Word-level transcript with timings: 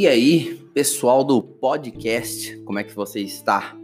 E 0.00 0.08
aí, 0.08 0.58
pessoal 0.72 1.22
do 1.22 1.42
podcast, 1.42 2.56
como 2.64 2.78
é 2.78 2.82
que 2.82 2.96
você 2.96 3.20
está? 3.20 3.76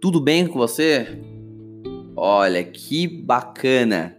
Tudo 0.00 0.20
bem 0.20 0.46
com 0.46 0.56
você? 0.56 1.20
Olha, 2.14 2.62
que 2.62 3.08
bacana. 3.08 4.16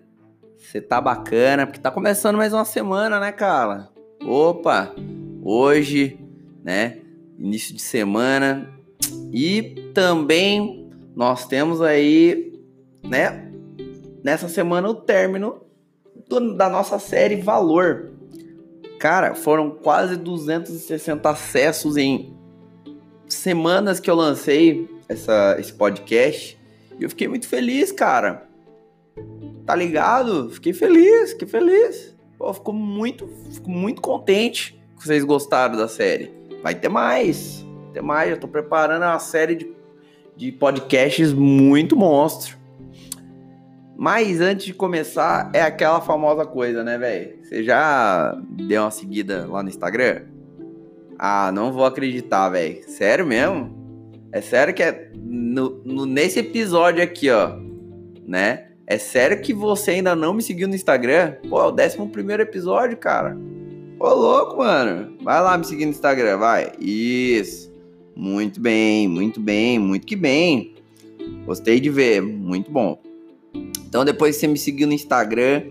Você 0.57 0.81
tá 0.81 0.99
bacana, 0.99 1.65
porque 1.65 1.79
tá 1.79 1.89
começando 1.89 2.35
mais 2.35 2.51
uma 2.51 2.65
semana, 2.65 3.21
né, 3.21 3.31
cara? 3.31 3.87
Opa, 4.21 4.93
hoje, 5.41 6.19
né, 6.61 6.97
início 7.39 7.73
de 7.73 7.81
semana. 7.81 8.69
E 9.31 9.91
também 9.93 10.89
nós 11.15 11.47
temos 11.47 11.81
aí, 11.81 12.61
né, 13.01 13.49
nessa 14.21 14.49
semana 14.49 14.89
o 14.89 14.95
término 14.95 15.61
do, 16.27 16.53
da 16.57 16.67
nossa 16.67 16.99
série 16.99 17.37
Valor. 17.37 18.11
Cara, 19.01 19.33
foram 19.33 19.71
quase 19.71 20.15
260 20.15 21.27
acessos 21.27 21.97
em 21.97 22.37
semanas 23.27 23.99
que 23.99 24.07
eu 24.07 24.13
lancei 24.13 24.87
essa, 25.09 25.57
esse 25.59 25.73
podcast. 25.73 26.55
E 26.99 27.03
eu 27.03 27.09
fiquei 27.09 27.27
muito 27.27 27.47
feliz, 27.47 27.91
cara. 27.91 28.47
Tá 29.65 29.73
ligado? 29.73 30.51
Fiquei 30.51 30.71
feliz, 30.71 31.31
fiquei 31.31 31.47
feliz. 31.47 32.15
Pô, 32.37 32.53
fico 32.53 32.71
muito, 32.71 33.27
fico 33.51 33.71
muito 33.71 34.03
contente 34.03 34.79
que 34.95 35.07
vocês 35.07 35.23
gostaram 35.23 35.75
da 35.75 35.87
série. 35.87 36.31
Vai 36.61 36.75
ter 36.75 36.89
mais, 36.89 37.65
vai 37.85 37.93
ter 37.93 38.01
mais. 38.03 38.29
Eu 38.29 38.39
tô 38.39 38.47
preparando 38.47 39.01
uma 39.01 39.17
série 39.17 39.55
de, 39.55 39.73
de 40.37 40.51
podcasts 40.51 41.33
muito 41.33 41.95
monstro. 41.95 42.55
Mas 43.97 44.41
antes 44.41 44.65
de 44.65 44.73
começar, 44.73 45.51
é 45.53 45.61
aquela 45.61 46.01
famosa 46.01 46.45
coisa, 46.45 46.83
né, 46.83 46.97
velho? 46.97 47.37
Você 47.43 47.63
já 47.63 48.35
deu 48.49 48.83
uma 48.83 48.91
seguida 48.91 49.45
lá 49.47 49.61
no 49.61 49.69
Instagram? 49.69 50.23
Ah, 51.19 51.51
não 51.51 51.71
vou 51.71 51.85
acreditar, 51.85 52.49
velho. 52.49 52.81
Sério 52.87 53.25
mesmo? 53.27 53.79
É 54.31 54.41
sério 54.41 54.73
que 54.73 54.81
é 54.81 55.11
no, 55.15 55.81
no, 55.85 56.05
nesse 56.05 56.39
episódio 56.39 57.03
aqui, 57.03 57.29
ó, 57.29 57.57
né? 58.25 58.69
É 58.87 58.97
sério 58.97 59.41
que 59.41 59.53
você 59.53 59.91
ainda 59.91 60.15
não 60.15 60.33
me 60.33 60.41
seguiu 60.41 60.67
no 60.67 60.75
Instagram? 60.75 61.35
Pô, 61.47 61.61
é 61.61 61.65
o 61.65 61.71
décimo 61.71 62.09
primeiro 62.09 62.41
episódio, 62.41 62.97
cara. 62.97 63.37
Ô, 63.99 64.09
louco, 64.09 64.57
mano. 64.57 65.15
Vai 65.21 65.41
lá 65.41 65.57
me 65.57 65.63
seguir 65.63 65.85
no 65.85 65.91
Instagram, 65.91 66.37
vai. 66.37 66.71
Isso. 66.79 67.71
Muito 68.15 68.59
bem, 68.59 69.07
muito 69.07 69.39
bem, 69.39 69.77
muito 69.77 70.07
que 70.07 70.15
bem. 70.15 70.75
Gostei 71.45 71.79
de 71.79 71.89
ver, 71.89 72.21
muito 72.21 72.71
bom. 72.71 72.99
Então, 73.91 74.05
depois 74.05 74.35
que 74.35 74.39
você 74.39 74.47
me 74.47 74.57
seguir 74.57 74.85
no 74.85 74.93
Instagram, 74.93 75.63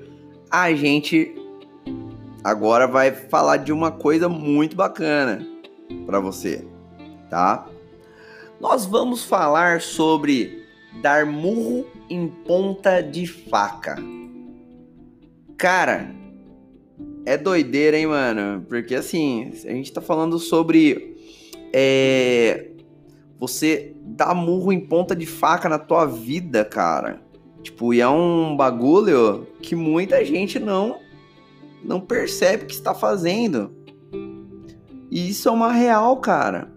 a 0.50 0.74
gente 0.74 1.34
agora 2.44 2.86
vai 2.86 3.12
falar 3.12 3.56
de 3.56 3.72
uma 3.72 3.90
coisa 3.90 4.28
muito 4.28 4.76
bacana 4.76 5.40
para 6.04 6.20
você, 6.20 6.62
tá? 7.30 7.66
Nós 8.60 8.84
vamos 8.84 9.24
falar 9.24 9.80
sobre 9.80 10.66
dar 11.00 11.24
murro 11.24 11.86
em 12.10 12.28
ponta 12.28 13.00
de 13.00 13.26
faca. 13.26 13.96
Cara, 15.56 16.14
é 17.24 17.38
doideira, 17.38 17.96
hein, 17.96 18.06
mano? 18.06 18.66
Porque 18.68 18.96
assim, 18.96 19.50
a 19.64 19.70
gente 19.70 19.94
tá 19.94 20.02
falando 20.02 20.38
sobre 20.38 21.16
é, 21.72 22.68
você 23.38 23.94
dar 24.02 24.34
murro 24.34 24.74
em 24.74 24.80
ponta 24.80 25.16
de 25.16 25.24
faca 25.24 25.70
na 25.70 25.78
tua 25.78 26.04
vida, 26.04 26.66
cara. 26.66 27.29
Tipo, 27.62 27.92
e 27.92 28.00
é 28.00 28.08
um 28.08 28.56
bagulho 28.56 29.46
que 29.60 29.74
muita 29.74 30.24
gente 30.24 30.58
não 30.58 30.98
não 31.82 32.00
percebe 32.00 32.66
que 32.66 32.74
está 32.74 32.94
fazendo. 32.94 33.70
E 35.10 35.28
isso 35.28 35.48
é 35.48 35.52
uma 35.52 35.72
real, 35.72 36.16
cara. 36.18 36.70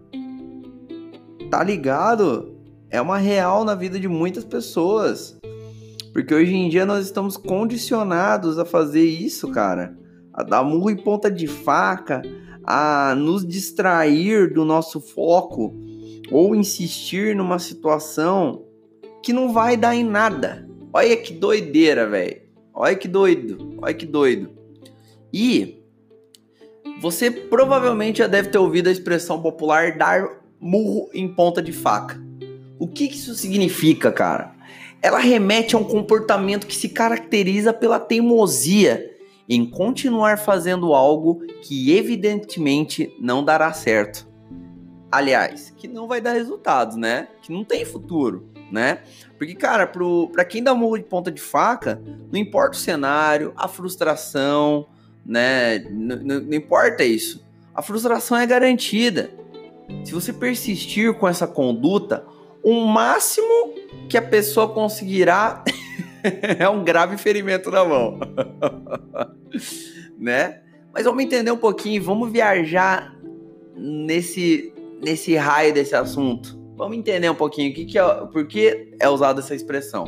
Tá 1.49 1.63
ligado? 1.63 2.55
É 2.89 3.01
uma 3.01 3.17
real 3.17 3.63
na 3.63 3.75
vida 3.75 3.99
de 3.99 4.07
muitas 4.07 4.43
pessoas. 4.43 5.37
Porque 6.11 6.33
hoje 6.33 6.53
em 6.53 6.69
dia 6.69 6.85
nós 6.85 7.05
estamos 7.05 7.37
condicionados 7.37 8.57
a 8.57 8.65
fazer 8.65 9.03
isso, 9.03 9.49
cara. 9.49 9.97
A 10.33 10.43
dar 10.43 10.63
murro 10.63 10.89
em 10.89 10.95
ponta 10.95 11.29
de 11.29 11.47
faca, 11.47 12.21
a 12.63 13.13
nos 13.15 13.45
distrair 13.45 14.53
do 14.53 14.63
nosso 14.63 14.99
foco 14.99 15.75
ou 16.31 16.55
insistir 16.55 17.35
numa 17.35 17.59
situação 17.59 18.63
que 19.21 19.33
não 19.33 19.51
vai 19.51 19.77
dar 19.77 19.95
em 19.95 20.03
nada. 20.03 20.67
Olha 20.93 21.17
que 21.17 21.33
doideira, 21.33 22.07
velho. 22.07 22.43
Olha 22.71 22.95
que 22.95 23.07
doido. 23.07 23.75
Olha 23.81 23.93
que 23.95 24.05
doido. 24.05 24.51
E 25.33 25.83
você 27.01 27.31
provavelmente 27.31 28.19
já 28.19 28.27
deve 28.27 28.49
ter 28.49 28.59
ouvido 28.59 28.87
a 28.87 28.91
expressão 28.91 29.41
popular 29.41 29.97
dar 29.97 30.43
murro 30.59 31.09
em 31.11 31.27
ponta 31.27 31.63
de 31.63 31.73
faca. 31.73 32.21
O 32.77 32.87
que, 32.87 33.07
que 33.07 33.15
isso 33.15 33.33
significa, 33.33 34.11
cara? 34.11 34.53
Ela 35.01 35.17
remete 35.17 35.75
a 35.75 35.79
um 35.79 35.83
comportamento 35.83 36.67
que 36.67 36.75
se 36.75 36.89
caracteriza 36.89 37.73
pela 37.73 37.99
teimosia 37.99 39.11
em 39.49 39.65
continuar 39.65 40.37
fazendo 40.37 40.93
algo 40.93 41.43
que 41.63 41.91
evidentemente 41.91 43.11
não 43.19 43.43
dará 43.43 43.73
certo. 43.73 44.27
Aliás, 45.11 45.73
que 45.75 45.87
não 45.87 46.07
vai 46.07 46.21
dar 46.21 46.33
resultados, 46.33 46.95
né? 46.95 47.27
Que 47.41 47.51
não 47.51 47.63
tem 47.63 47.83
futuro 47.83 48.52
né? 48.73 49.03
Porque, 49.37 49.53
cara, 49.53 49.85
pro, 49.85 50.29
pra 50.29 50.43
quem 50.43 50.63
dá 50.63 50.73
murro 50.73 50.97
de 50.97 51.03
ponta 51.03 51.31
de 51.31 51.39
faca, 51.39 52.01
não 52.31 52.39
importa 52.39 52.75
o 52.75 52.79
cenário, 52.79 53.53
a 53.55 53.67
frustração, 53.67 54.87
né? 55.23 55.77
Não, 55.91 56.51
importa 56.51 57.03
isso. 57.03 57.45
A 57.75 57.83
frustração 57.83 58.35
é 58.35 58.47
garantida. 58.47 59.29
Se 60.03 60.11
você 60.11 60.33
persistir 60.33 61.13
com 61.13 61.27
essa 61.27 61.45
conduta, 61.45 62.25
o 62.63 62.85
máximo 62.85 63.75
que 64.09 64.17
a 64.17 64.21
pessoa 64.23 64.67
conseguirá 64.67 65.63
é 66.57 66.67
um 66.67 66.83
grave 66.83 67.15
ferimento 67.17 67.69
na 67.69 67.85
mão. 67.85 68.19
né? 70.17 70.61
Mas 70.91 71.05
vamos 71.05 71.23
entender 71.23 71.51
um 71.51 71.57
pouquinho, 71.57 72.01
vamos 72.01 72.31
viajar 72.31 73.15
nesse, 73.75 74.73
nesse 74.99 75.35
raio 75.35 75.71
desse 75.75 75.95
assunto. 75.95 76.62
Vamos 76.75 76.97
entender 76.97 77.29
um 77.29 77.35
pouquinho 77.35 77.71
o 77.71 77.73
que, 77.73 77.85
que 77.85 77.97
é, 77.97 78.03
por 78.25 78.47
que 78.47 78.93
é 78.99 79.09
usada 79.09 79.39
essa 79.39 79.53
expressão. 79.53 80.05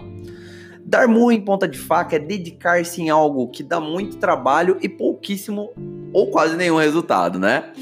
Dar 0.83 1.07
murro 1.07 1.31
em 1.31 1.41
ponta 1.41 1.67
de 1.67 1.77
faca 1.77 2.15
é 2.15 2.19
dedicar-se 2.19 3.01
em 3.01 3.09
algo 3.09 3.47
que 3.47 3.63
dá 3.63 3.79
muito 3.79 4.17
trabalho 4.17 4.77
e 4.81 4.89
pouquíssimo 4.89 5.71
ou 6.13 6.29
quase 6.29 6.55
nenhum 6.55 6.77
resultado, 6.77 7.39
né? 7.39 7.73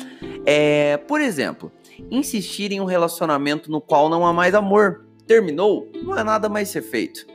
É, 0.46 0.98
por 0.98 1.22
exemplo, 1.22 1.72
insistir 2.10 2.72
em 2.72 2.82
um 2.82 2.86
relacionamento 2.86 3.70
no 3.70 3.82
qual 3.82 4.10
não 4.10 4.26
há 4.26 4.34
mais 4.34 4.54
amor. 4.54 5.06
Terminou? 5.28 5.90
Não 6.04 6.14
há 6.14 6.24
nada 6.24 6.50
mais 6.50 6.70
ser 6.70 6.82
feito. 6.82 7.26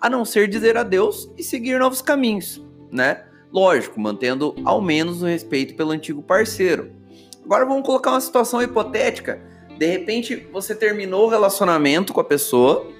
A 0.00 0.08
não 0.08 0.24
ser 0.24 0.48
dizer 0.48 0.76
adeus 0.76 1.30
e 1.36 1.42
seguir 1.42 1.78
novos 1.78 2.02
caminhos, 2.02 2.64
né? 2.90 3.24
Lógico, 3.52 3.98
mantendo 3.98 4.54
ao 4.64 4.80
menos 4.80 5.22
o 5.22 5.26
respeito 5.26 5.74
pelo 5.74 5.90
antigo 5.90 6.22
parceiro. 6.22 6.92
Agora 7.44 7.64
vamos 7.64 7.84
colocar 7.86 8.10
uma 8.10 8.20
situação 8.20 8.62
hipotética 8.62 9.47
de 9.78 9.86
repente, 9.86 10.34
você 10.52 10.74
terminou 10.74 11.26
o 11.26 11.28
relacionamento 11.28 12.12
com 12.12 12.20
a 12.20 12.24
pessoa 12.24 12.90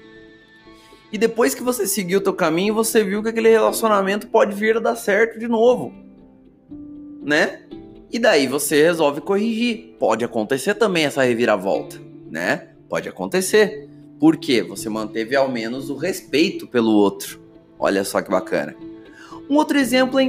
e 1.11 1.17
depois 1.17 1.53
que 1.53 1.61
você 1.61 1.85
seguiu 1.85 2.19
o 2.19 2.21
teu 2.21 2.33
caminho, 2.33 2.73
você 2.73 3.03
viu 3.03 3.21
que 3.21 3.27
aquele 3.27 3.49
relacionamento 3.49 4.27
pode 4.27 4.55
vir 4.55 4.77
a 4.77 4.79
dar 4.79 4.95
certo 4.95 5.37
de 5.37 5.47
novo, 5.47 5.93
né? 7.21 7.63
E 8.09 8.17
daí 8.17 8.47
você 8.47 8.81
resolve 8.81 9.19
corrigir. 9.19 9.97
Pode 9.99 10.23
acontecer 10.23 10.73
também 10.75 11.03
essa 11.03 11.21
reviravolta, 11.21 11.97
né? 12.31 12.69
Pode 12.87 13.09
acontecer. 13.09 13.89
Por 14.17 14.37
quê? 14.37 14.63
Você 14.63 14.87
manteve 14.87 15.35
ao 15.35 15.49
menos 15.49 15.89
o 15.89 15.97
respeito 15.97 16.65
pelo 16.65 16.91
outro. 16.91 17.41
Olha 17.77 18.05
só 18.05 18.21
que 18.21 18.31
bacana. 18.31 18.73
Um 19.49 19.55
outro 19.55 19.77
exemplo 19.77 20.17
é 20.17 20.23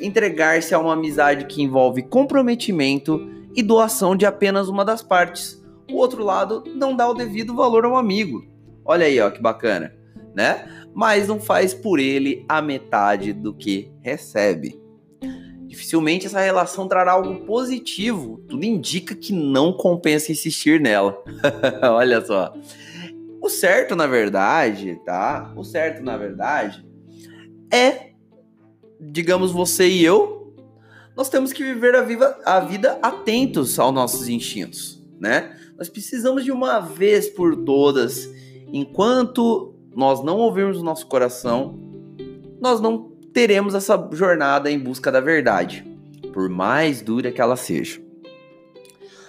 entregar-se 0.00 0.72
a 0.72 0.78
uma 0.78 0.92
amizade 0.92 1.46
que 1.46 1.62
envolve 1.62 2.02
comprometimento 2.02 3.28
e 3.56 3.62
doação 3.62 4.14
de 4.14 4.24
apenas 4.24 4.68
uma 4.68 4.84
das 4.84 5.02
partes 5.02 5.65
o 5.90 5.96
outro 5.96 6.24
lado 6.24 6.64
não 6.74 6.94
dá 6.96 7.08
o 7.08 7.14
devido 7.14 7.54
valor 7.54 7.84
ao 7.84 7.96
amigo. 7.96 8.44
Olha 8.84 9.06
aí, 9.06 9.20
ó, 9.20 9.30
que 9.30 9.40
bacana, 9.40 9.94
né? 10.34 10.68
Mas 10.94 11.28
não 11.28 11.40
faz 11.40 11.74
por 11.74 11.98
ele 11.98 12.44
a 12.48 12.62
metade 12.62 13.32
do 13.32 13.52
que 13.52 13.92
recebe. 14.00 14.80
Dificilmente 15.66 16.26
essa 16.26 16.40
relação 16.40 16.88
trará 16.88 17.12
algo 17.12 17.44
positivo. 17.44 18.42
Tudo 18.48 18.64
indica 18.64 19.14
que 19.14 19.32
não 19.32 19.72
compensa 19.72 20.32
insistir 20.32 20.80
nela. 20.80 21.22
Olha 21.82 22.24
só. 22.24 22.54
O 23.42 23.48
certo, 23.48 23.94
na 23.94 24.06
verdade, 24.06 24.98
tá? 25.04 25.52
O 25.54 25.62
certo, 25.62 26.02
na 26.02 26.16
verdade, 26.16 26.84
é, 27.72 28.12
digamos, 29.00 29.52
você 29.52 29.86
e 29.88 30.04
eu, 30.04 30.54
nós 31.16 31.28
temos 31.28 31.52
que 31.52 31.62
viver 31.62 31.94
a, 31.94 32.02
viva, 32.02 32.38
a 32.44 32.60
vida 32.60 32.98
atentos 33.02 33.78
aos 33.78 33.92
nossos 33.92 34.28
instintos, 34.28 35.02
né? 35.20 35.56
Nós 35.78 35.88
precisamos 35.90 36.44
de 36.44 36.50
uma 36.50 36.80
vez 36.80 37.28
por 37.28 37.54
todas, 37.54 38.28
enquanto 38.72 39.74
nós 39.94 40.24
não 40.24 40.38
ouvirmos 40.38 40.78
o 40.78 40.84
nosso 40.84 41.06
coração, 41.06 41.78
nós 42.60 42.80
não 42.80 43.10
teremos 43.32 43.74
essa 43.74 44.08
jornada 44.12 44.70
em 44.70 44.78
busca 44.78 45.12
da 45.12 45.20
verdade, 45.20 45.84
por 46.32 46.48
mais 46.48 47.02
dura 47.02 47.30
que 47.30 47.40
ela 47.40 47.56
seja. 47.56 48.00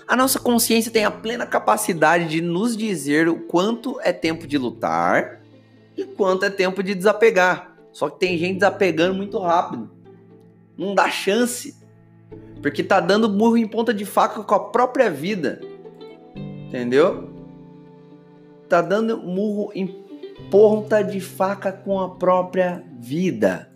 A 0.08 0.16
nossa 0.16 0.40
consciência 0.40 0.90
tem 0.90 1.04
a 1.04 1.12
plena 1.12 1.46
capacidade 1.46 2.30
de 2.30 2.40
nos 2.40 2.78
dizer 2.78 3.28
o 3.28 3.42
quanto 3.42 4.00
é 4.02 4.14
tempo 4.14 4.48
de 4.48 4.58
lutar 4.58 5.42
e 5.98 6.06
quanto 6.06 6.46
é 6.46 6.50
tempo 6.50 6.82
de 6.82 6.96
desapegar. 6.96 7.76
Só 7.92 8.10
que 8.10 8.20
tem 8.20 8.38
gente 8.38 8.60
desapegando 8.60 9.16
muito 9.16 9.38
rápido. 9.38 9.92
Não 10.78 10.96
dá 10.96 11.10
chance. 11.10 11.76
Porque 12.62 12.84
tá 12.84 13.02
dando 13.02 13.28
burro 13.28 13.58
em 13.58 13.68
ponta 13.68 13.94
de 13.94 14.06
faca 14.06 14.42
com 14.44 14.56
a 14.56 14.60
própria 14.60 15.10
vida. 15.10 15.60
Entendeu? 16.68 17.30
Tá 18.68 18.82
dando 18.82 19.18
murro 19.18 19.72
em 19.74 19.88
ponta 20.52 21.02
de 21.02 21.22
faca 21.22 21.72
com 21.72 22.00
a 22.00 22.10
própria 22.10 22.84
vida. 23.00 23.72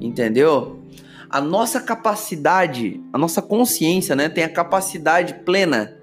Entendeu? 0.00 0.80
A 1.28 1.40
nossa 1.40 1.80
capacidade, 1.80 3.02
a 3.12 3.18
nossa 3.18 3.42
consciência, 3.42 4.16
né, 4.16 4.28
tem 4.28 4.44
a 4.44 4.48
capacidade 4.48 5.34
plena 5.44 5.94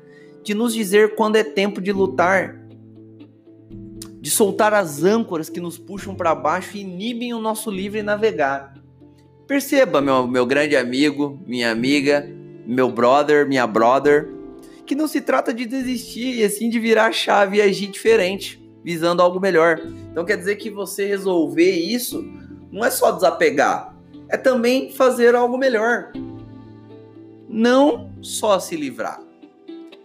de 0.44 0.54
nos 0.54 0.74
dizer 0.74 1.16
quando 1.16 1.38
é 1.38 1.44
tempo 1.44 1.82
de 1.82 1.92
lutar, 1.92 2.60
de 4.22 4.30
soltar 4.30 4.74
as 4.74 5.04
âncoras 5.04 5.50
que 5.50 5.60
nos 5.60 5.78
puxam 5.78 6.14
para 6.14 6.36
baixo 6.36 6.78
e 6.78 6.82
inibem 6.82 7.34
o 7.34 7.40
nosso 7.40 7.72
livre 7.72 8.04
navegar. 8.04 8.74
Perceba, 9.48 10.02
meu, 10.02 10.28
meu 10.28 10.46
grande 10.46 10.76
amigo, 10.76 11.40
minha 11.48 11.72
amiga, 11.72 12.30
meu 12.66 12.92
brother, 12.92 13.48
minha 13.48 13.66
brother, 13.66 14.30
que 14.86 14.96
não 14.96 15.08
se 15.08 15.22
trata 15.22 15.54
de 15.54 15.66
desistir 15.66 16.40
e 16.40 16.44
assim 16.44 16.70
de 16.70 16.80
virar 16.80 17.08
a 17.08 17.12
chave 17.12 17.58
e 17.58 17.62
agir 17.62 17.88
diferente, 17.88 18.62
visando 18.84 19.22
algo 19.22 19.40
melhor. 19.40 19.80
Então 20.12 20.26
quer 20.26 20.38
dizer 20.38 20.58
que 20.58 20.70
você 20.70 21.06
resolver 21.06 21.72
isso 21.72 22.24
não 22.72 22.84
é 22.84 22.90
só 22.90 23.12
desapegar, 23.12 23.96
é 24.30 24.38
também 24.38 24.92
fazer 24.92 25.36
algo 25.36 25.58
melhor. 25.58 26.12
Não 27.48 28.12
só 28.22 28.60
se 28.60 28.76
livrar. 28.76 29.22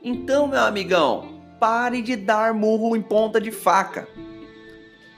Então, 0.03 0.47
meu 0.47 0.61
amigão, 0.61 1.41
pare 1.59 2.03
de 2.03 2.15
dar 2.15 2.53
murro 2.53 2.95
em 2.95 3.03
ponta 3.03 3.41
de 3.41 3.51
faca. 3.51 4.07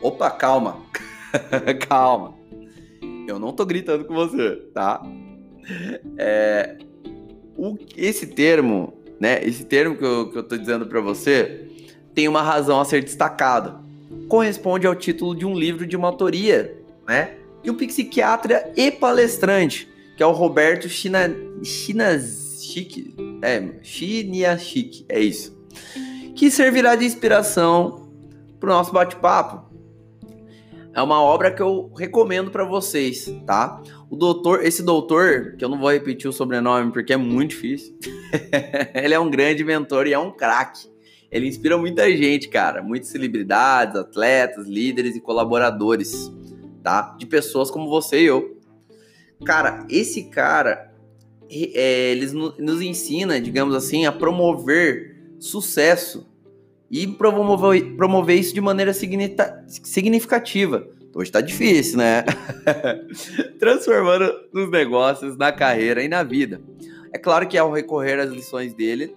Opa, 0.01 0.31
calma. 0.31 0.81
calma. 1.89 2.35
Eu 3.27 3.39
não 3.39 3.53
tô 3.53 3.67
gritando 3.67 4.05
com 4.05 4.15
você, 4.15 4.57
tá? 4.73 5.03
É, 6.17 6.79
o, 7.57 7.77
esse 7.97 8.27
termo, 8.29 8.95
né? 9.21 9.45
Esse 9.45 9.65
termo 9.65 9.97
que 9.97 10.05
eu, 10.05 10.31
que 10.31 10.39
eu 10.39 10.43
tô 10.43 10.57
dizendo 10.57 10.87
para 10.87 11.01
você 11.01 11.67
tem 12.15 12.27
uma 12.27 12.43
razão 12.43 12.81
a 12.81 12.85
ser 12.85 13.05
destacado. 13.05 13.79
Corresponde 14.29 14.87
ao 14.87 14.95
título 14.95 15.37
de 15.37 15.45
um 15.45 15.55
livro 15.55 15.87
de 15.87 15.97
uma 15.97 16.09
autoria, 16.09 16.77
né? 17.07 17.35
E 17.63 17.71
um 17.71 17.75
psiquiatra 17.75 18.73
e 18.75 18.91
palestrante, 18.91 19.87
que 20.17 20.23
é 20.23 20.27
o 20.27 20.33
Roberto 20.33 20.89
China, 20.89 21.31
Chinashik, 21.63 23.15
é, 23.43 23.63
Chiniashik, 23.83 25.05
é 25.09 25.21
isso. 25.21 25.55
Que 26.35 26.51
servirá 26.51 26.97
de 26.97 27.05
inspiração 27.05 28.09
pro 28.59 28.71
nosso 28.71 28.93
bate-papo 28.93 29.70
é 30.93 31.01
uma 31.01 31.23
obra 31.23 31.53
que 31.53 31.63
eu 31.63 31.93
recomendo 31.97 32.51
para 32.51 32.65
vocês, 32.65 33.33
tá? 33.47 33.81
O 34.09 34.17
doutor, 34.17 34.65
esse 34.65 34.83
doutor, 34.83 35.55
que 35.57 35.65
eu 35.65 35.69
não 35.69 35.79
vou 35.79 35.91
repetir 35.91 36.29
o 36.29 36.33
sobrenome 36.33 36.93
porque 36.93 37.13
é 37.13 37.17
muito 37.17 37.51
difícil, 37.51 37.97
ele 38.95 39.15
é 39.15 39.21
um 39.21 39.31
grande 39.31 39.63
mentor 39.65 40.07
e 40.07 40.13
é 40.13 40.19
um 40.19 40.33
craque. 40.33 40.91
Ele 41.31 41.47
inspira 41.47 41.79
muita 41.79 42.11
gente, 42.11 42.49
cara, 42.49 42.83
muitas 42.83 43.11
celebridades, 43.11 43.95
atletas, 43.95 44.67
líderes 44.67 45.15
e 45.15 45.21
colaboradores, 45.21 46.33
tá? 46.83 47.15
De 47.17 47.25
pessoas 47.25 47.71
como 47.71 47.89
você 47.89 48.23
e 48.23 48.27
eu. 48.27 48.59
Cara, 49.45 49.87
esse 49.89 50.25
cara, 50.25 50.93
é, 51.49 52.11
ele 52.11 52.27
nos 52.59 52.83
ensina, 52.83 53.41
digamos 53.41 53.77
assim, 53.77 54.07
a 54.07 54.13
promover 54.13 55.17
sucesso 55.39 56.30
e 56.91 57.07
promover, 57.07 57.95
promover 57.97 58.39
isso 58.39 58.53
de 58.53 58.61
maneira 58.61 58.93
significativa. 58.93 60.89
Hoje 61.15 61.31
tá 61.31 61.41
difícil, 61.41 61.99
né? 61.99 62.25
Transformando 63.59 64.33
nos 64.53 64.71
negócios, 64.71 65.37
na 65.37 65.53
carreira 65.53 66.03
e 66.03 66.09
na 66.09 66.23
vida. 66.23 66.61
É 67.13 67.19
claro 67.19 67.47
que 67.49 67.59
ao 67.59 67.73
recorrer 67.73 68.19
às 68.19 68.31
lições 68.31 68.75
dele, 68.75 69.17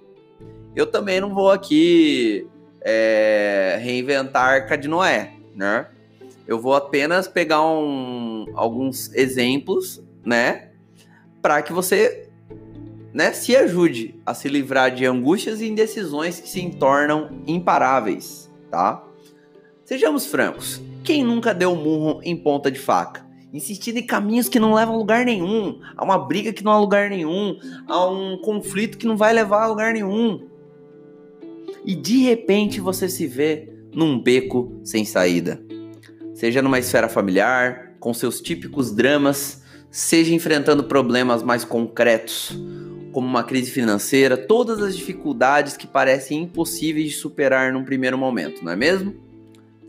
eu 0.75 0.87
também 0.87 1.21
não 1.21 1.33
vou 1.33 1.51
aqui 1.51 2.47
é, 2.81 3.79
reinventar 3.81 4.43
a 4.43 4.53
Arca 4.53 4.77
de 4.77 4.87
Noé, 4.87 5.33
né? 5.55 5.87
Eu 6.47 6.59
vou 6.59 6.75
apenas 6.75 7.27
pegar 7.27 7.61
um, 7.61 8.45
alguns 8.55 9.13
exemplos, 9.13 10.03
né? 10.25 10.69
Para 11.41 11.61
que 11.61 11.71
você 11.71 12.22
né, 13.13 13.31
se 13.31 13.55
ajude 13.55 14.15
a 14.25 14.33
se 14.33 14.49
livrar 14.49 14.93
de 14.93 15.05
angústias 15.05 15.61
e 15.61 15.67
indecisões 15.67 16.39
que 16.39 16.49
se 16.49 16.67
tornam 16.71 17.29
imparáveis, 17.45 18.51
tá? 18.71 19.03
Sejamos 19.85 20.25
francos, 20.25 20.81
quem 21.03 21.23
nunca 21.23 21.53
deu 21.53 21.75
murro 21.75 22.19
em 22.23 22.35
ponta 22.35 22.71
de 22.71 22.79
faca? 22.79 23.23
Insistindo 23.53 23.97
em 23.97 24.05
caminhos 24.05 24.49
que 24.49 24.59
não 24.59 24.73
levam 24.73 24.95
a 24.95 24.97
lugar 24.97 25.25
nenhum, 25.25 25.79
a 25.95 26.03
uma 26.03 26.17
briga 26.17 26.51
que 26.51 26.63
não 26.63 26.71
há 26.71 26.79
lugar 26.79 27.09
nenhum, 27.09 27.59
a 27.87 28.09
um 28.09 28.37
conflito 28.37 28.97
que 28.97 29.05
não 29.05 29.15
vai 29.15 29.31
levar 29.31 29.63
a 29.63 29.67
lugar 29.67 29.93
nenhum. 29.93 30.47
E 31.85 31.93
de 31.93 32.23
repente 32.23 32.81
você 32.81 33.07
se 33.07 33.27
vê 33.27 33.69
num 33.93 34.19
beco 34.19 34.79
sem 34.83 35.05
saída. 35.05 35.61
Seja 36.33 36.63
numa 36.63 36.79
esfera 36.79 37.07
familiar, 37.07 37.95
com 37.99 38.11
seus 38.11 38.41
típicos 38.41 38.91
dramas, 38.91 39.61
seja 39.91 40.33
enfrentando 40.33 40.85
problemas 40.85 41.43
mais 41.43 41.63
concretos, 41.63 42.57
como 43.13 43.27
uma 43.27 43.43
crise 43.43 43.71
financeira, 43.71 44.35
todas 44.35 44.81
as 44.81 44.97
dificuldades 44.97 45.77
que 45.77 45.87
parecem 45.87 46.41
impossíveis 46.41 47.11
de 47.11 47.15
superar 47.15 47.71
num 47.71 47.85
primeiro 47.85 48.17
momento, 48.17 48.65
não 48.65 48.71
é 48.71 48.75
mesmo? 48.75 49.15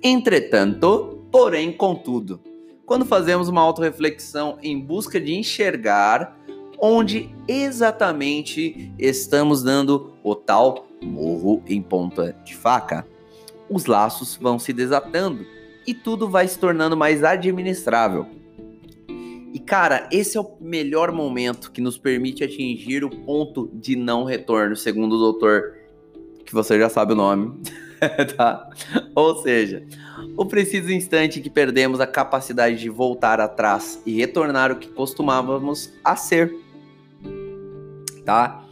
Entretanto, 0.02 1.26
porém, 1.32 1.72
contudo, 1.72 2.38
quando 2.84 3.06
fazemos 3.06 3.48
uma 3.48 3.62
autorreflexão 3.62 4.58
em 4.62 4.78
busca 4.78 5.18
de 5.18 5.34
enxergar 5.34 6.38
onde 6.78 7.30
exatamente 7.48 8.92
estamos 8.98 9.62
dando 9.62 10.12
o 10.22 10.34
tal 10.34 10.86
morro 11.02 11.62
em 11.66 11.80
ponta 11.80 12.36
de 12.44 12.54
faca, 12.54 13.06
os 13.70 13.86
laços 13.86 14.36
vão 14.36 14.58
se 14.58 14.72
desatando 14.72 15.46
e 15.86 15.94
tudo 15.94 16.28
vai 16.28 16.46
se 16.46 16.58
tornando 16.58 16.96
mais 16.96 17.24
administrável 17.24 18.26
e 19.54 19.60
cara, 19.60 20.08
esse 20.10 20.36
é 20.36 20.40
o 20.40 20.56
melhor 20.60 21.12
momento 21.12 21.70
que 21.70 21.80
nos 21.80 21.96
permite 21.96 22.42
atingir 22.42 23.04
o 23.04 23.08
ponto 23.08 23.70
de 23.72 23.94
não 23.94 24.24
retorno, 24.24 24.74
segundo 24.74 25.14
o 25.14 25.18
doutor, 25.18 25.76
que 26.44 26.52
você 26.52 26.76
já 26.76 26.88
sabe 26.88 27.12
o 27.12 27.16
nome, 27.16 27.62
tá? 28.36 28.68
Ou 29.14 29.40
seja, 29.42 29.86
o 30.36 30.44
preciso 30.44 30.90
instante 30.90 31.40
que 31.40 31.48
perdemos 31.48 32.00
a 32.00 32.06
capacidade 32.06 32.80
de 32.80 32.88
voltar 32.88 33.40
atrás 33.40 34.02
e 34.04 34.16
retornar 34.16 34.72
o 34.72 34.76
que 34.76 34.88
costumávamos 34.88 35.92
a 36.02 36.16
ser, 36.16 36.52
tá? 38.24 38.64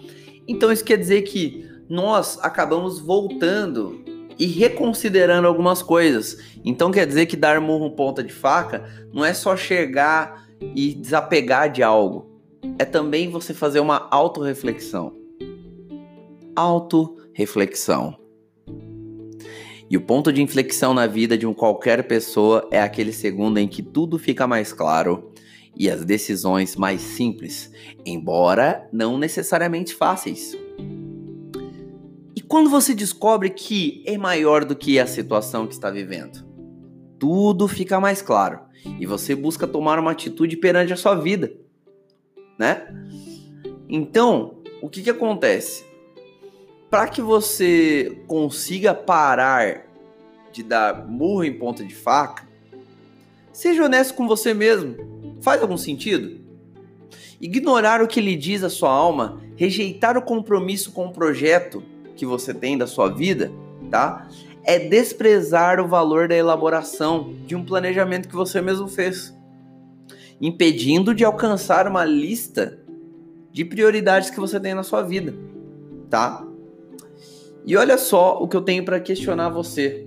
Então 0.49 0.73
isso 0.73 0.85
quer 0.85 0.99
dizer 0.99 1.23
que 1.23 1.65
nós 1.89 2.41
acabamos 2.43 2.99
voltando 2.99 4.05
e 4.37 4.47
reconsiderando 4.47 5.47
algumas 5.47 5.81
coisas. 5.81 6.39
Então 6.65 6.91
quer 6.91 7.07
dizer 7.07 7.27
que 7.27 7.37
dar 7.37 7.61
murro 7.61 7.93
ponta 7.93 8.21
de 8.21 8.33
faca 8.33 8.85
não 9.13 9.25
é 9.25 9.33
só 9.33 9.57
chegar 9.57 10.43
e 10.75 10.95
desapegar 10.95 11.71
de 11.71 11.83
algo. 11.83 12.31
É 12.79 12.85
também 12.85 13.29
você 13.29 13.53
fazer 13.53 13.81
uma 13.81 14.09
autorreflexão. 14.11 15.15
Autorreflexão. 16.55 18.17
E 19.91 19.97
o 19.97 20.01
ponto 20.01 20.33
de 20.33 20.41
inflexão 20.41 20.95
na 20.95 21.07
vida 21.07 21.37
de 21.37 21.47
um 21.47 21.53
qualquer 21.53 22.07
pessoa 22.07 22.67
é 22.71 22.81
aquele 22.81 23.13
segundo 23.13 23.59
em 23.59 23.69
que 23.69 23.83
tudo 23.83 24.19
fica 24.19 24.47
mais 24.47 24.73
claro 24.73 25.33
e 25.77 25.91
as 25.91 26.05
decisões 26.05 26.77
mais 26.77 27.01
simples, 27.01 27.71
embora 28.05 28.89
não 28.93 29.19
necessariamente 29.19 29.95
fáceis. 29.95 30.57
E 32.35 32.41
quando 32.41 32.71
você 32.71 32.95
descobre 32.95 33.51
que 33.51 34.03
é 34.07 34.17
maior 34.17 34.65
do 34.65 34.77
que 34.77 34.99
a 34.99 35.07
situação 35.07 35.67
que 35.67 35.75
está 35.75 35.91
vivendo, 35.91 36.45
tudo 37.23 37.69
fica 37.69 38.01
mais 38.01 38.21
claro 38.21 38.59
e 38.99 39.07
você 39.07 39.33
busca 39.37 39.65
tomar 39.65 39.97
uma 39.97 40.11
atitude 40.11 40.57
perante 40.57 40.93
a 40.93 40.97
sua 40.97 41.15
vida, 41.15 41.53
né? 42.59 42.93
Então, 43.89 44.57
o 44.83 44.89
que 44.89 45.03
que 45.03 45.11
acontece? 45.11 45.85
Para 46.91 47.07
que 47.07 47.23
você 47.23 48.25
consiga 48.27 48.93
parar 48.93 49.87
de 50.51 50.65
dar 50.65 51.07
murro 51.07 51.45
em 51.45 51.57
ponta 51.57 51.85
de 51.85 51.95
faca, 51.95 52.45
seja 53.53 53.85
honesto 53.85 54.15
com 54.15 54.27
você 54.27 54.53
mesmo. 54.53 55.37
Faz 55.41 55.63
algum 55.63 55.77
sentido? 55.77 56.41
Ignorar 57.41 58.03
o 58.03 58.09
que 58.09 58.21
lhe 58.21 58.35
diz 58.35 58.65
a 58.65 58.69
sua 58.69 58.91
alma, 58.91 59.41
rejeitar 59.55 60.17
o 60.17 60.23
compromisso 60.23 60.91
com 60.91 61.07
o 61.07 61.13
projeto 61.13 61.85
que 62.17 62.27
você 62.27 62.53
tem 62.53 62.77
da 62.77 62.89
sua 62.89 63.09
vida, 63.09 63.53
tá? 63.93 64.29
É 64.65 64.79
desprezar 64.79 65.81
o 65.81 65.89
valor 65.89 66.29
da 66.29 66.37
elaboração 66.37 67.35
de 67.47 67.57
um 67.57 67.65
planejamento 67.65 68.29
que 68.29 68.35
você 68.35 68.61
mesmo 68.61 68.87
fez, 68.89 69.35
impedindo 70.41 71.15
de 71.15 71.25
alcançar 71.25 71.87
uma 71.87 72.05
lista 72.05 72.79
de 73.51 73.65
prioridades 73.65 74.31
que 74.31 74.41
você 74.41 74.59
tem 74.59 74.75
na 74.75 74.83
sua 74.83 75.03
vida. 75.03 75.35
tá? 76.09 76.47
E 77.65 77.77
olha 77.77 77.97
só 77.97 78.43
o 78.43 78.49
que 78.49 78.57
eu 78.57 78.63
tenho 78.63 78.85
para 78.85 79.01
questionar 79.01 79.49
você. 79.49 80.07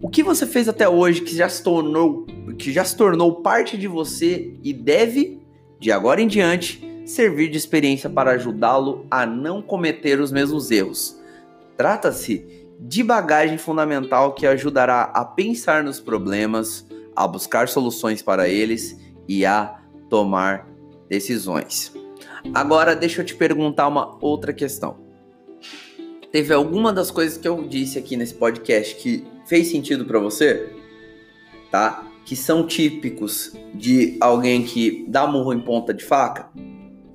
O 0.00 0.08
que 0.08 0.22
você 0.22 0.46
fez 0.46 0.68
até 0.68 0.88
hoje 0.88 1.22
que 1.22 1.34
já 1.34 1.48
se 1.48 1.62
tornou 1.62 2.26
que 2.58 2.72
já 2.72 2.84
se 2.84 2.96
tornou 2.96 3.36
parte 3.36 3.76
de 3.76 3.86
você 3.86 4.52
e 4.62 4.72
deve, 4.72 5.40
de 5.78 5.92
agora 5.92 6.20
em 6.20 6.26
diante, 6.26 6.82
servir 7.04 7.48
de 7.50 7.56
experiência 7.56 8.10
para 8.10 8.32
ajudá-lo 8.32 9.06
a 9.10 9.24
não 9.24 9.62
cometer 9.62 10.20
os 10.20 10.32
mesmos 10.32 10.70
erros. 10.70 11.18
Trata-se 11.76 12.67
de 12.78 13.02
bagagem 13.02 13.58
fundamental 13.58 14.32
que 14.34 14.46
ajudará 14.46 15.02
a 15.02 15.24
pensar 15.24 15.82
nos 15.82 15.98
problemas, 15.98 16.86
a 17.14 17.26
buscar 17.26 17.68
soluções 17.68 18.22
para 18.22 18.48
eles 18.48 18.96
e 19.26 19.44
a 19.44 19.80
tomar 20.08 20.68
decisões. 21.08 21.92
Agora 22.54 22.94
deixa 22.94 23.20
eu 23.22 23.26
te 23.26 23.34
perguntar 23.34 23.88
uma 23.88 24.16
outra 24.20 24.52
questão. 24.52 24.96
Teve 26.30 26.54
alguma 26.54 26.92
das 26.92 27.10
coisas 27.10 27.36
que 27.36 27.48
eu 27.48 27.66
disse 27.66 27.98
aqui 27.98 28.16
nesse 28.16 28.34
podcast 28.34 28.94
que 28.96 29.26
fez 29.46 29.70
sentido 29.70 30.04
para 30.04 30.18
você? 30.18 30.72
Tá? 31.70 32.06
Que 32.24 32.36
são 32.36 32.66
típicos 32.66 33.56
de 33.74 34.16
alguém 34.20 34.62
que 34.62 35.06
dá 35.08 35.26
murro 35.26 35.52
em 35.52 35.60
ponta 35.60 35.92
de 35.92 36.04
faca? 36.04 36.50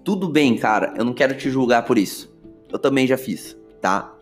Tudo 0.03 0.27
bem, 0.27 0.58
cara, 0.58 0.93
eu 0.98 1.05
não 1.05 1.13
quero 1.13 1.38
te 1.38 1.50
julgar 1.50 1.86
por 1.86 1.98
isso. 1.98 2.36
Eu 2.72 2.79
também 2.79 3.08
já 3.08 3.17
fiz, 3.17 3.55
tá? 3.79 4.12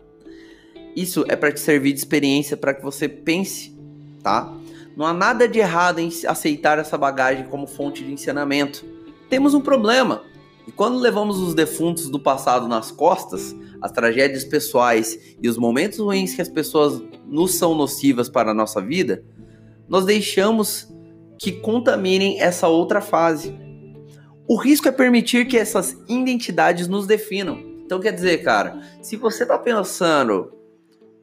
Isso 0.94 1.24
é 1.28 1.36
para 1.36 1.52
te 1.52 1.60
servir 1.60 1.92
de 1.92 1.98
experiência 1.98 2.56
para 2.56 2.74
que 2.74 2.82
você 2.82 3.08
pense, 3.08 3.76
tá? 4.22 4.52
Não 4.96 5.06
há 5.06 5.12
nada 5.12 5.48
de 5.48 5.58
errado 5.58 6.00
em 6.00 6.10
aceitar 6.26 6.78
essa 6.78 6.98
bagagem 6.98 7.46
como 7.46 7.66
fonte 7.66 8.04
de 8.04 8.12
ensinamento. 8.12 8.84
Temos 9.28 9.54
um 9.54 9.60
problema. 9.60 10.22
E 10.66 10.70
quando 10.70 10.98
levamos 10.98 11.38
os 11.38 11.54
defuntos 11.54 12.08
do 12.08 12.20
passado 12.20 12.68
nas 12.68 12.90
costas, 12.90 13.56
as 13.80 13.90
tragédias 13.90 14.44
pessoais 14.44 15.18
e 15.42 15.48
os 15.48 15.56
momentos 15.56 15.98
ruins 15.98 16.34
que 16.34 16.42
as 16.42 16.48
pessoas 16.48 17.02
nos 17.26 17.54
são 17.54 17.74
nocivas 17.74 18.28
para 18.28 18.50
a 18.50 18.54
nossa 18.54 18.80
vida, 18.80 19.24
nós 19.88 20.04
deixamos 20.04 20.88
que 21.38 21.50
contaminem 21.50 22.40
essa 22.40 22.68
outra 22.68 23.00
fase. 23.00 23.52
O 24.46 24.56
risco 24.56 24.86
é 24.86 24.92
permitir 24.92 25.48
que 25.48 25.56
essas 25.56 25.96
identidades 26.08 26.86
nos 26.86 27.06
definam. 27.06 27.58
Então 27.84 27.98
quer 27.98 28.12
dizer, 28.12 28.42
cara, 28.44 28.80
se 29.00 29.16
você 29.16 29.42
está 29.42 29.58
pensando 29.58 30.52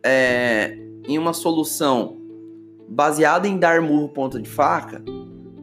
é, 0.03 0.77
em 1.08 1.18
uma 1.18 1.34
solução 1.34 2.18
baseada 2.88 3.48
em 3.48 3.58
dar 3.58 3.82
murro 3.82 4.10
ponta 4.10 4.41
de 4.41 4.50
faca, 4.50 5.03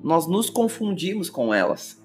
nós 0.02 0.26
nos 0.26 0.48
confundimos 0.48 1.28
com 1.28 1.52
elas. 1.52 2.00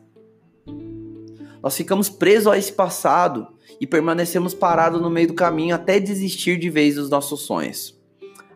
Nós 1.61 1.77
ficamos 1.77 2.09
presos 2.09 2.47
a 2.47 2.57
esse 2.57 2.73
passado 2.73 3.47
e 3.79 3.85
permanecemos 3.85 4.53
parados 4.53 4.99
no 4.99 5.09
meio 5.09 5.27
do 5.27 5.33
caminho 5.35 5.75
até 5.75 5.99
desistir 5.99 6.57
de 6.57 6.69
vez 6.69 6.95
dos 6.95 7.09
nossos 7.09 7.41
sonhos. 7.41 7.99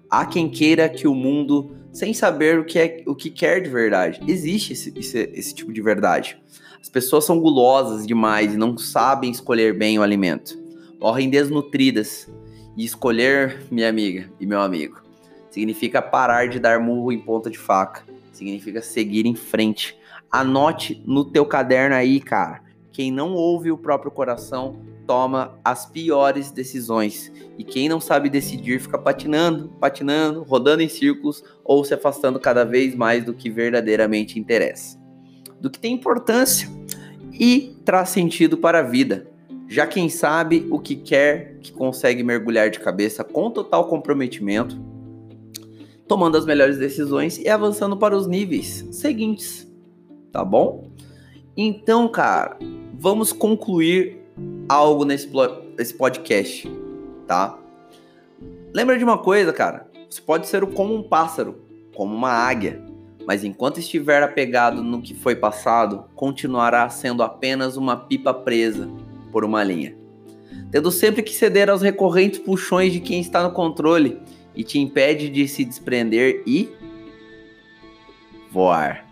Há 0.10 0.26
quem 0.26 0.50
queira 0.50 0.90
que 0.90 1.08
o 1.08 1.14
mundo, 1.14 1.76
sem 1.92 2.14
saber 2.14 2.60
o 2.60 2.66
que, 2.66 2.80
é, 2.80 3.04
o 3.06 3.14
que 3.14 3.30
quer 3.30 3.62
de 3.62 3.70
verdade, 3.70 4.20
existe 4.28 4.74
esse, 4.74 4.94
esse, 4.98 5.30
esse 5.34 5.54
tipo 5.54 5.72
de 5.72 5.82
verdade. 5.82 6.42
As 6.82 6.90
pessoas 6.90 7.26
são 7.26 7.40
gulosas 7.40 8.08
demais 8.08 8.54
e 8.54 8.58
não 8.58 8.78
sabem 8.78 9.30
escolher 9.30 9.78
bem 9.78 10.00
o 10.00 10.04
alimento. 10.04 10.58
Morrem 11.00 11.30
desnutridas 11.30 12.28
e 12.76 12.84
escolher, 12.84 13.64
minha 13.72 13.90
amiga 13.90 14.30
e 14.40 14.46
meu 14.46 14.62
amigo, 14.62 15.02
significa 15.50 16.02
parar 16.02 16.48
de 16.50 16.60
dar 16.60 16.80
murro 16.80 17.12
em 17.12 17.20
ponta 17.20 17.50
de 17.50 17.58
faca. 17.58 18.04
Significa 18.32 18.82
seguir 18.82 19.26
em 19.26 19.36
frente. 19.36 19.98
Anote 20.30 21.02
no 21.06 21.24
teu 21.24 21.46
caderno 21.46 21.96
aí, 21.96 22.20
cara. 22.20 22.62
Quem 22.92 23.10
não 23.10 23.34
ouve 23.34 23.72
o 23.72 23.78
próprio 23.78 24.12
coração 24.12 24.82
toma 25.08 25.58
as 25.64 25.86
piores 25.86 26.52
decisões. 26.52 27.32
E 27.58 27.64
quem 27.64 27.88
não 27.88 28.02
sabe 28.02 28.30
decidir 28.30 28.82
fica 28.82 28.98
patinando, 28.98 29.70
patinando, 29.80 30.44
rodando 30.44 30.82
em 30.82 30.90
círculos 30.90 31.44
ou 31.64 31.86
se 31.86 31.94
afastando 31.94 32.40
cada 32.40 32.66
vez 32.66 32.94
mais 32.96 33.24
do 33.24 33.34
que 33.34 33.50
verdadeiramente 33.50 34.38
interessa. 34.38 35.00
Do 35.62 35.70
que 35.70 35.80
tem 35.80 35.94
importância 35.94 36.70
e 37.32 37.78
traz 37.86 38.10
sentido 38.10 38.58
para 38.58 38.80
a 38.80 38.84
vida. 38.84 39.28
Já 39.68 39.88
quem 39.88 40.10
sabe 40.10 40.68
o 40.70 40.80
que 40.80 40.96
quer, 40.96 41.58
que 41.60 41.72
consegue 41.72 42.24
mergulhar 42.24 42.70
de 42.70 42.80
cabeça 42.80 43.24
com 43.24 43.50
total 43.50 43.88
comprometimento, 43.88 44.80
tomando 46.08 46.38
as 46.38 46.46
melhores 46.46 46.78
decisões 46.78 47.40
e 47.40 47.50
avançando 47.50 47.98
para 47.98 48.16
os 48.16 48.28
níveis 48.28 48.88
seguintes, 48.92 49.68
tá 50.32 50.46
bom? 50.46 50.92
Então, 51.58 52.08
cara, 52.08 52.58
vamos 52.94 53.34
concluir 53.34 54.22
algo 54.70 55.04
nesse, 55.04 55.28
podcast, 55.98 56.72
tá? 57.26 57.58
Lembra 58.72 58.98
de 58.98 59.04
uma 59.04 59.18
coisa, 59.18 59.52
cara? 59.52 59.90
Você 60.08 60.22
pode 60.22 60.46
ser 60.48 60.64
como 60.74 60.94
um 60.94 61.02
pássaro, 61.02 61.56
como 61.96 62.14
uma 62.14 62.30
águia, 62.30 62.84
mas 63.26 63.44
enquanto 63.44 63.80
estiver 63.80 64.22
apegado 64.22 64.84
no 64.84 65.02
que 65.02 65.16
foi 65.16 65.36
passado, 65.36 66.06
continuará 66.14 66.88
sendo 66.90 67.24
apenas 67.24 67.78
uma 67.78 67.98
pipa 67.98 68.32
presa 68.32 68.88
por 69.36 69.44
uma 69.44 69.62
linha, 69.66 69.94
tendo 70.72 70.90
sempre 70.90 71.22
que 71.22 71.34
ceder 71.34 71.70
aos 71.70 71.82
recorrentes 71.82 72.40
puxões 72.40 72.94
de 72.94 73.02
quem 73.02 73.20
está 73.20 73.44
no 73.44 73.52
controle 73.52 74.18
e 74.56 74.64
te 74.64 74.80
impede 74.80 75.28
de 75.28 75.46
se 75.46 75.66
desprender 75.66 76.42
e 76.48 76.70
voar. 78.50 79.06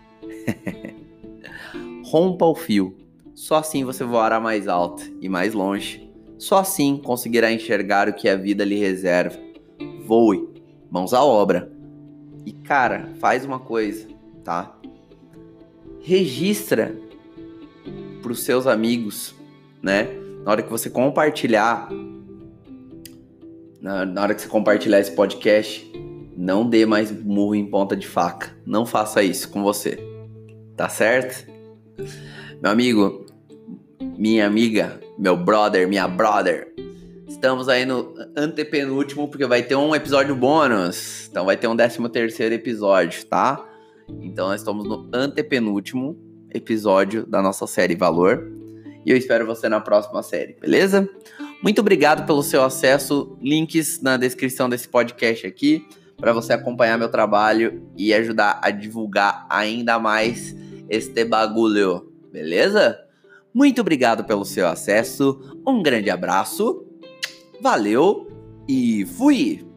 Rompa 2.06 2.46
o 2.46 2.54
fio. 2.54 2.96
Só 3.34 3.56
assim 3.56 3.84
você 3.84 4.02
voará 4.02 4.40
mais 4.40 4.66
alto 4.66 5.02
e 5.20 5.28
mais 5.28 5.52
longe. 5.52 6.10
Só 6.38 6.56
assim 6.56 6.96
conseguirá 6.96 7.52
enxergar 7.52 8.08
o 8.08 8.14
que 8.14 8.26
a 8.26 8.34
vida 8.34 8.64
lhe 8.64 8.78
reserva. 8.78 9.38
Voe, 10.06 10.48
mãos 10.90 11.12
à 11.12 11.22
obra. 11.22 11.70
E 12.46 12.52
cara, 12.52 13.10
faz 13.20 13.44
uma 13.44 13.58
coisa, 13.58 14.08
tá? 14.42 14.74
Registra 16.00 16.98
para 18.22 18.32
os 18.32 18.42
seus 18.42 18.66
amigos 18.66 19.34
né? 19.84 20.08
Na 20.42 20.50
hora 20.50 20.62
que 20.62 20.70
você 20.70 20.88
compartilhar, 20.88 21.88
na, 23.80 24.06
na 24.06 24.22
hora 24.22 24.34
que 24.34 24.40
você 24.40 24.48
compartilhar 24.48 24.98
esse 24.98 25.12
podcast, 25.12 25.92
não 26.36 26.68
dê 26.68 26.86
mais 26.86 27.12
murro 27.12 27.54
em 27.54 27.66
ponta 27.66 27.94
de 27.94 28.06
faca. 28.06 28.56
Não 28.66 28.86
faça 28.86 29.22
isso 29.22 29.50
com 29.50 29.62
você. 29.62 29.98
Tá 30.74 30.88
certo? 30.88 31.46
Meu 32.60 32.70
amigo, 32.70 33.26
minha 34.16 34.46
amiga, 34.46 34.98
meu 35.18 35.36
brother, 35.36 35.86
minha 35.86 36.08
brother. 36.08 36.72
Estamos 37.28 37.68
aí 37.68 37.84
no 37.84 38.14
antepenúltimo, 38.36 39.28
porque 39.28 39.46
vai 39.46 39.62
ter 39.62 39.76
um 39.76 39.94
episódio 39.94 40.34
bônus. 40.34 41.28
Então 41.30 41.44
vai 41.44 41.56
ter 41.56 41.68
um 41.68 41.76
13 41.76 42.08
terceiro 42.08 42.54
episódio, 42.54 43.24
tá? 43.26 43.62
Então 44.20 44.48
nós 44.48 44.60
estamos 44.60 44.88
no 44.88 45.08
antepenúltimo 45.12 46.16
episódio 46.52 47.26
da 47.26 47.42
nossa 47.42 47.66
série 47.66 47.94
Valor. 47.94 48.53
E 49.04 49.10
eu 49.10 49.16
espero 49.16 49.46
você 49.46 49.68
na 49.68 49.80
próxima 49.80 50.22
série, 50.22 50.56
beleza? 50.60 51.08
Muito 51.62 51.80
obrigado 51.80 52.26
pelo 52.26 52.42
seu 52.42 52.62
acesso. 52.62 53.36
Links 53.40 54.00
na 54.00 54.16
descrição 54.16 54.68
desse 54.68 54.88
podcast 54.88 55.46
aqui 55.46 55.86
para 56.16 56.32
você 56.32 56.52
acompanhar 56.52 56.98
meu 56.98 57.08
trabalho 57.08 57.82
e 57.96 58.14
ajudar 58.14 58.60
a 58.62 58.70
divulgar 58.70 59.46
ainda 59.50 59.98
mais 59.98 60.54
este 60.88 61.24
bagulho, 61.24 62.12
beleza? 62.32 62.98
Muito 63.52 63.80
obrigado 63.80 64.24
pelo 64.24 64.44
seu 64.44 64.66
acesso. 64.66 65.60
Um 65.66 65.82
grande 65.82 66.10
abraço. 66.10 66.84
Valeu 67.60 68.28
e 68.68 69.06
fui! 69.06 69.73